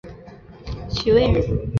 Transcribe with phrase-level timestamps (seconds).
[0.89, 1.45] 徐渭人。